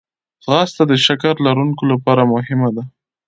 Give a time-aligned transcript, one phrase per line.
[0.43, 2.83] ځغاسته د شکر لرونکو لپاره مهمه ده